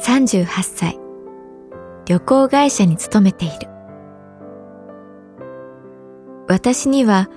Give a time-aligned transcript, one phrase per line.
[0.00, 0.98] 38歳
[2.06, 3.68] 旅行会社に勤めている。
[6.48, 7.28] 私には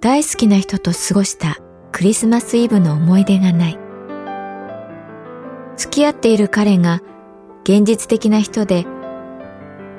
[0.00, 1.58] 大好きな人と過ごした
[1.90, 3.78] クリスマスイブの思い出がない。
[5.76, 7.00] 付き合っている彼が
[7.62, 8.84] 現実的な人で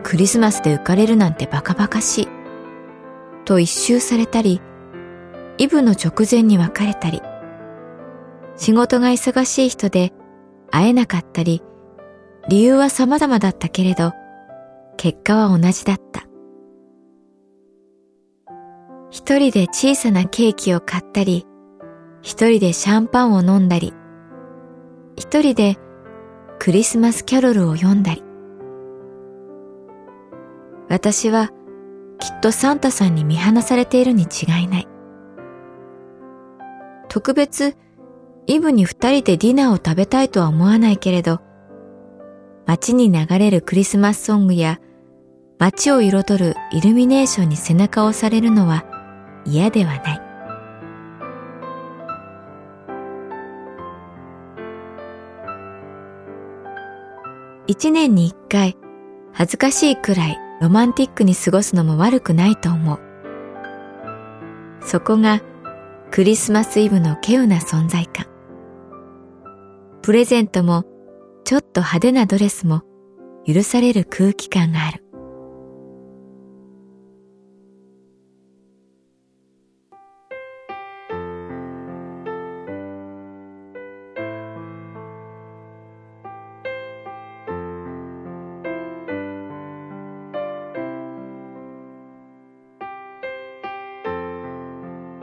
[0.04, 2.28] クリスマスで浮かれるなんてバカバカしい。
[3.46, 4.62] と一周されたり
[5.58, 7.22] イブの直前に別れたり。
[8.56, 10.14] 仕事が忙しい人で
[10.70, 11.64] 会えなかったり
[12.50, 14.12] 理由は様々だったけれど、
[14.98, 16.24] 結果は同じだった。
[19.10, 21.46] 一人で小さなケーキを買ったり、
[22.22, 23.94] 一人でシャンパンを飲んだり、
[25.16, 25.78] 一人で
[26.60, 28.24] クリスマスキャロルを読んだり。
[30.90, 31.50] 私は
[32.20, 34.88] きっとサンタさんに見放されているに違いない。
[37.08, 37.78] 特別
[38.48, 41.40] イブに二人でディナーを食べたいとは思わないけれど、
[42.66, 44.80] 街に流れるクリスマスソングや
[45.60, 48.86] 街を彩るイルミネーションに背中を押されるのは
[49.46, 50.22] 嫌ではない。
[57.68, 58.78] 一年に一回
[59.32, 63.00] 恥ずかしいくらいロマンティックに過ごすのも悪くないと思う。
[64.86, 65.42] そこが
[66.12, 68.28] クリスマスイブの稀有な存在感。
[70.02, 70.86] プレゼントも
[71.46, 72.84] ちょっと派手なドレスも
[73.46, 75.04] 許される空気感がある。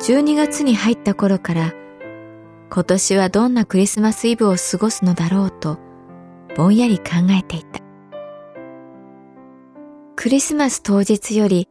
[0.00, 1.72] 12月に入った頃から
[2.70, 5.90] 今年はどんなクリスマスイブを過ごすのだろうと
[6.56, 7.81] ぼんやり考えていた。
[10.16, 11.69] クリスマス当日より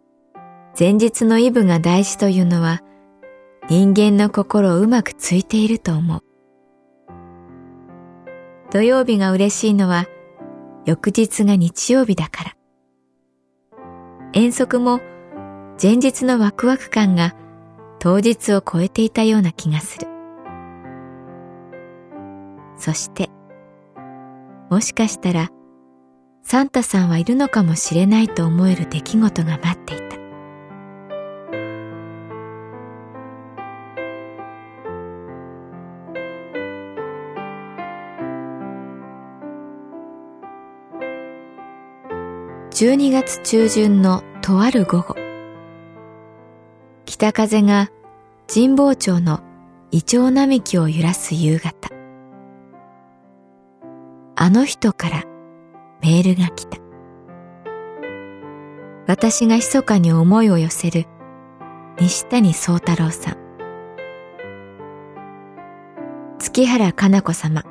[0.77, 2.81] 前日のイブが大事というのは
[3.69, 6.23] 人間の心をうまくついていると思う。
[8.71, 10.05] 土曜日が嬉しいのは
[10.85, 12.55] 翌日が日曜日だから。
[14.33, 14.99] 遠足も
[15.81, 17.35] 前日のワクワク感が
[17.99, 20.07] 当日を超えていたような気がする。
[22.77, 23.29] そして
[24.69, 25.49] もしかしたら
[26.43, 30.09] サンタさんはいるのかもしれないと思える出来事が待っていた。
[42.71, 45.15] 12月中旬のとある午後
[47.05, 47.91] 北風が
[48.47, 49.41] 神保町の
[49.91, 51.98] イチョウ並木を揺らす夕方
[54.41, 55.23] あの人から
[56.01, 56.77] メールが来た。
[59.05, 61.07] 私が密かに思いを寄せる
[61.99, 63.37] 西谷宗太郎さん。
[66.39, 67.65] 月原かな子様。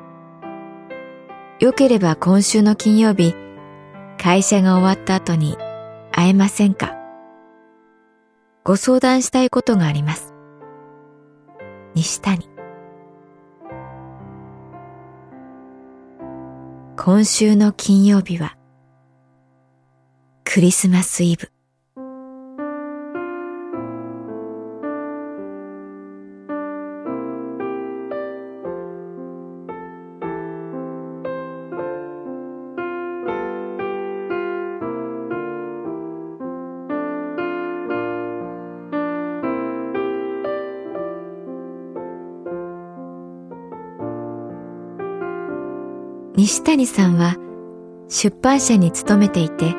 [1.59, 3.33] よければ今週の金曜日、
[4.19, 5.57] 会社が終わった後に
[6.11, 6.95] 会えませんか？
[8.63, 10.35] ご相談したいことがあります。
[11.95, 12.47] 西谷。
[17.01, 18.57] 今週の金曜日は
[20.43, 21.49] クリスマスイブ。
[46.39, 47.35] 西谷さんは
[48.07, 49.75] 出版社に勤めていて、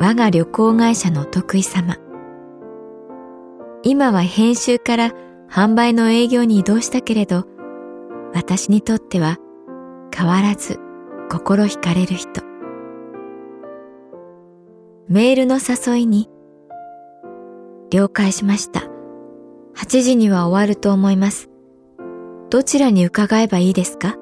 [0.00, 1.96] 我が旅行会社のお得意様。
[3.84, 5.12] 今は編集から
[5.48, 7.44] 販売の営業に移動したけれど、
[8.34, 9.38] 私にとっては
[10.12, 10.80] 変わらず
[11.30, 12.42] 心惹かれる人。
[15.06, 16.28] メールの誘いに、
[17.90, 18.88] 了解しました。
[19.76, 21.48] 8時には終わると思います。
[22.50, 24.16] どちらに伺えばいいですか？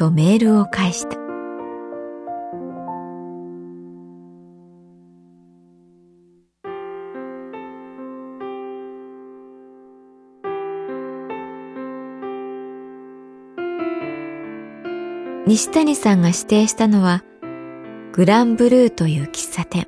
[0.00, 1.18] とメールを返した。
[15.46, 17.22] 西谷さんが指定したのは
[18.12, 19.86] グランブルーという喫茶店。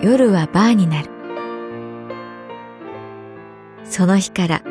[0.00, 1.10] 夜はバーになる。
[3.84, 4.62] その日から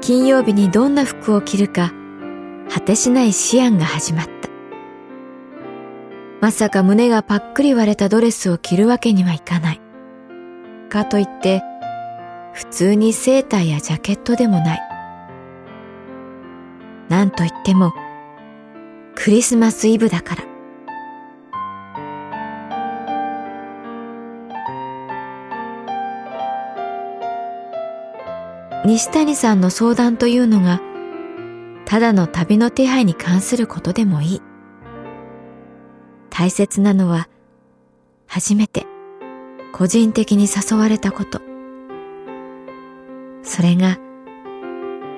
[0.00, 1.92] 金曜日にどんな服を着るか
[2.70, 4.32] 果てしない思案が始まった。
[6.40, 9.80] まさか胸がパックリ割れたドレスを着るわけにはいかない。
[10.88, 11.62] かといって、
[12.52, 14.80] 普通にセーターやジャケットでもない。
[17.08, 17.92] なんといっても、
[19.14, 20.44] クリスマスイブだから。
[28.84, 30.80] 西谷さんの相談というのが
[31.92, 34.42] ただの旅の手配に関することでもいい。
[36.30, 37.28] 大切なのは、
[38.26, 38.86] 初めて
[39.74, 41.42] 個人的に誘われたこと。
[43.42, 43.98] それが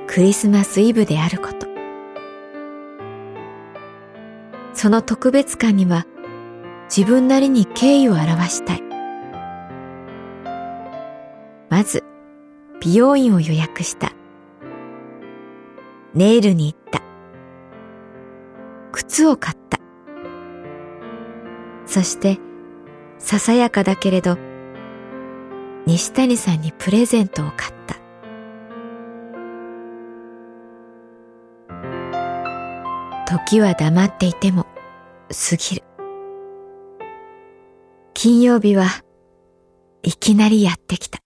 [0.09, 1.69] クリスマスイブであること。
[4.73, 6.07] その特別感には
[6.93, 8.83] 自分なりに敬意を表したい。
[11.71, 12.03] まず、
[12.81, 14.11] 美容院を予約した。
[16.15, 17.03] ネイルに行った。
[18.93, 19.81] 靴を買った。
[21.87, 22.39] そして、
[23.19, 24.39] ささやかだけれど、
[25.87, 27.97] 西谷さんにプレゼントを買った。
[33.27, 34.67] 時は黙っていても
[35.31, 35.83] 過ぎる。
[38.15, 38.87] 金曜日は
[40.05, 41.24] いきなりやってきた。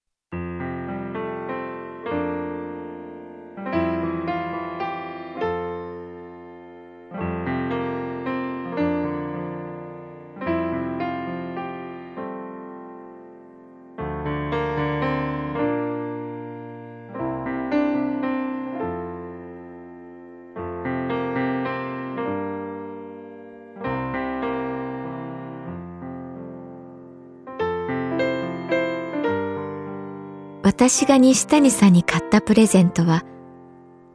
[30.79, 33.25] 私が西谷さんに買ったプレゼントは、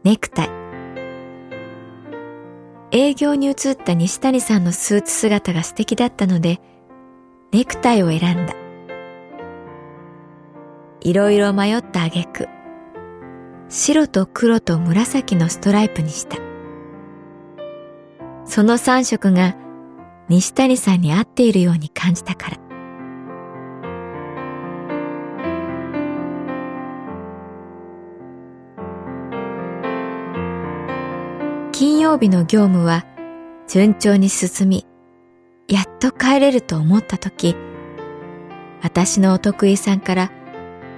[0.05, 0.49] ネクタイ。
[2.91, 6.61] 営業に移った西谷さんのスーツ姿が素敵だったので、
[7.51, 8.55] ネクタイを選んだ。
[11.01, 12.47] いろいろ迷った挙句、
[13.67, 16.37] 白と黒と紫のストライプにした。
[18.45, 19.57] その3色が
[20.29, 22.72] 西谷さんに合っているように感じたから。
[32.03, 33.05] 曜日の業務は
[33.65, 34.85] 順調に進み、
[35.69, 37.55] やっと帰れると思った時、
[38.81, 40.31] 私のお得意さんから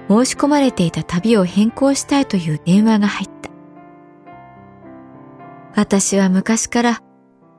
[0.08, 3.50] 申し込まれていた旅を変更したいという電話が入った。
[5.76, 7.00] 私は昔から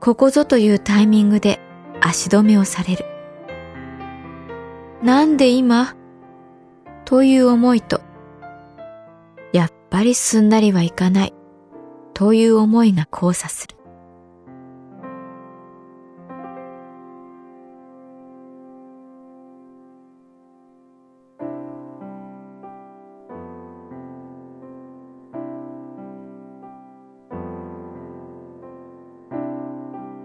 [0.02, 1.62] ここぞというタイミングで
[2.02, 3.06] 足止めをされる。
[5.02, 5.96] なんで今？
[7.06, 8.02] という思いと、
[9.54, 11.34] やっぱりすんなりはいかない
[12.18, 13.78] という思いが交差する。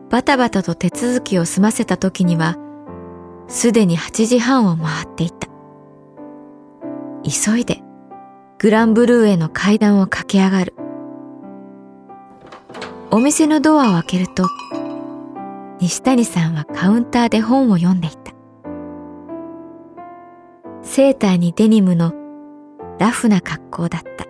[0.09, 2.57] バタバタと手続きを済ませた時には、
[3.49, 5.49] すでに8時半を回っていた。
[7.23, 7.83] 急いで、
[8.59, 10.82] グランブルーへの階段を駆け上がる。
[13.15, 14.49] お店のドアを開けると、
[15.81, 18.33] 西谷さんはカウンターで本を読んでいた。
[20.81, 22.15] セーターにデニムの
[22.99, 24.25] ラフな格好だった。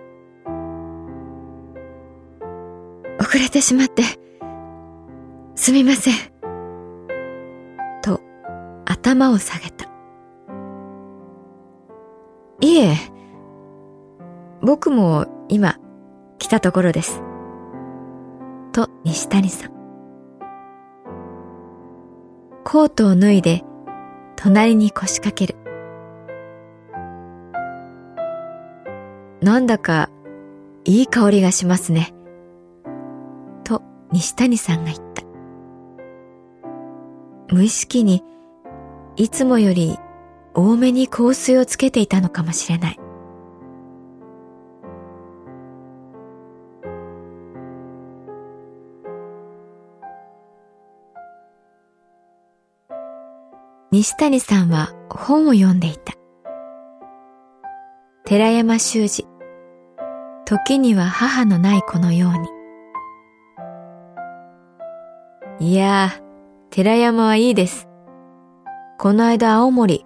[3.23, 4.03] 遅れてしまって、
[5.55, 6.15] すみません。
[8.01, 8.19] と、
[8.83, 9.85] 頭を下げた。
[12.59, 12.97] いえ、
[14.61, 15.77] 僕も今
[16.37, 17.22] 来たところです。
[18.73, 19.71] と西谷さん。
[22.65, 23.63] コートを脱いで
[24.35, 25.55] 隣に腰掛ける。
[29.41, 30.09] なんだか
[30.85, 32.15] いい香りがしますね。
[33.63, 35.23] と西谷さんが言った。
[37.53, 38.23] 無意識に
[39.15, 39.99] いつもより
[40.55, 43.02] 多めに香水をつけていたのかもしれない。
[54.03, 56.13] 西谷さんは本を読んでいた。
[58.25, 59.25] 寺山修司、
[60.43, 62.33] 時には母のない子のよ
[65.59, 65.69] うに。
[65.71, 66.21] いやー、
[66.69, 67.87] 寺山はいいです。
[68.99, 70.05] この間青森、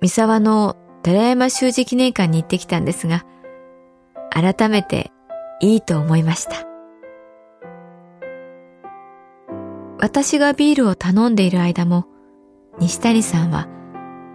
[0.00, 3.24] 三沢の寺山修司記念館に行ってきたんですが、
[4.30, 5.12] 改めて
[5.60, 6.66] いいと思いました。
[10.00, 12.06] 私がビールを頼んでいる間も、
[12.78, 13.68] 西谷さんは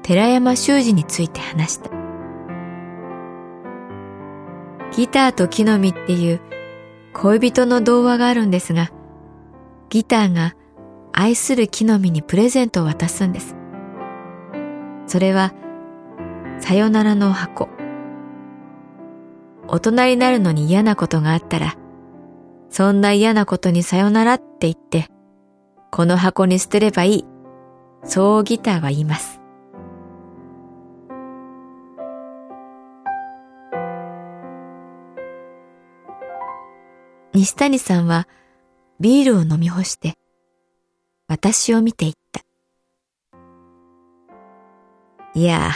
[0.04, 1.90] 寺山修司について話した。
[4.92, 6.42] ギターと木の実っていう
[7.14, 8.92] 恋人の童話があるんですが、
[9.90, 10.56] ギターが
[11.14, 13.56] 愛する木の実にプレゼントを渡すんです。
[15.08, 15.54] それは、
[16.60, 17.70] さよならの箱。
[19.68, 21.76] 大人になるのに嫌なことがあったら、
[22.70, 25.08] そんな嫌なことにさよならって言って、
[25.92, 27.26] この箱に捨てればいい。
[28.08, 29.42] そうギターは言います。
[37.34, 38.28] 西谷さんは
[39.00, 40.16] ビールを飲み干して
[41.28, 42.42] 私を見ていった。
[45.36, 45.72] いや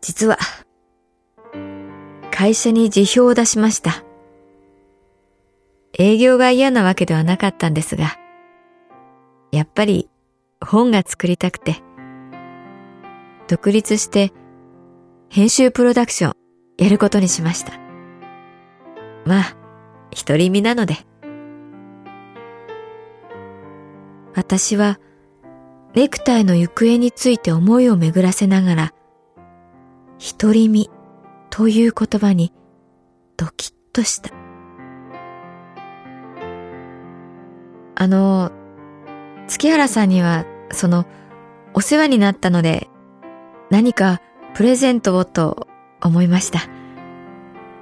[0.00, 0.38] 実は
[2.32, 4.02] 会社に辞表を出しました。
[5.98, 8.18] 営業が嫌なわけではなかったんですが、
[9.52, 10.08] やっぱり
[10.64, 11.82] 本が作りたくて、
[13.48, 14.32] 独立して
[15.28, 16.32] 編集プロダクション
[16.78, 17.72] やることにしました。
[19.24, 19.56] まあ、
[20.26, 20.96] 独り身なので。
[24.34, 24.98] 私は
[25.94, 28.94] ネクタイの行方について思いを巡らせながら、
[30.38, 30.90] 独り身
[31.50, 32.52] という言葉に
[33.36, 34.30] ドキッとした。
[37.96, 38.52] あの、
[39.50, 41.06] 月原さんには、その、
[41.74, 42.88] お世話になったので、
[43.68, 44.20] 何か
[44.54, 45.66] プレゼントをと
[46.00, 46.60] 思いました。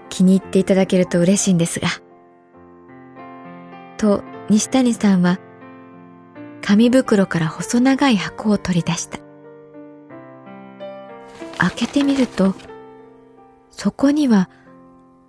[0.09, 1.89] 気に入っていただけると嬉しいんですが。
[3.99, 5.39] と、西谷さんは、
[6.63, 9.19] 紙袋から細長い箱を取り出した。
[11.59, 12.55] 開けてみると、
[13.71, 14.49] そこには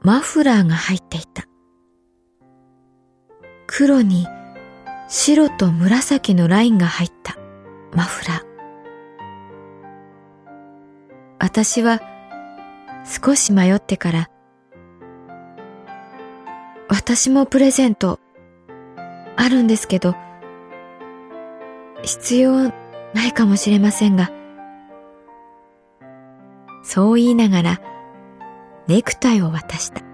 [0.02, 1.44] マフラーが入っていた。
[3.68, 4.26] 黒に
[5.12, 7.36] 白と紫のラインが入った
[7.96, 8.44] マフラー。
[11.40, 12.00] 私は
[13.06, 14.30] 少し迷ってから、
[16.90, 18.20] 私もプレゼント
[19.36, 20.14] あるんですけど、
[22.04, 22.72] 必要
[23.16, 24.30] ないかもしれませんが、
[26.84, 27.82] そう言いながら
[28.88, 30.09] ネクタイを渡した。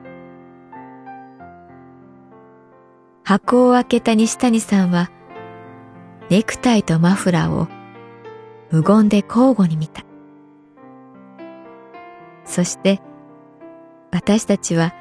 [3.25, 5.09] 箱を開けた西谷さんは、
[6.29, 7.67] ネクタイとマフラーを
[8.69, 10.03] 無言で交互に見た。
[12.45, 13.01] そして、
[14.11, 14.93] 私たちは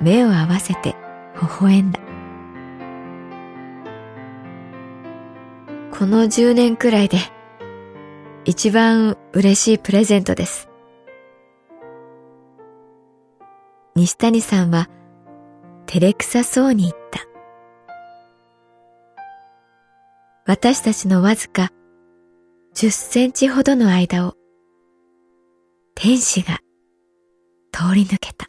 [0.00, 0.96] 目を合わせて
[1.40, 2.00] 微笑んだ。
[5.96, 7.18] この10年くらいで
[8.44, 10.68] 一番嬉しいプレゼントです。
[13.94, 14.88] 西谷さんは
[15.86, 17.05] 照れくさそうに言った。
[20.46, 21.70] 私たちのわずか
[22.74, 24.34] 10センチほどの間を
[25.94, 26.60] 天使が
[27.72, 28.48] 通り抜けた。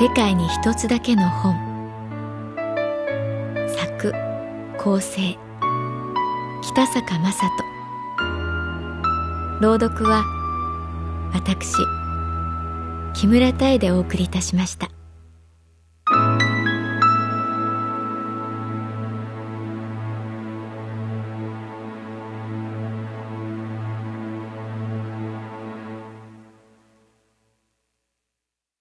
[0.00, 1.54] 世界に一つだけの本
[3.68, 4.14] 作
[4.78, 5.36] 構成
[6.62, 7.50] 北坂雅人
[9.60, 10.24] 朗読は
[11.34, 11.74] 私
[13.12, 14.88] 木村多江でお送りいたしました。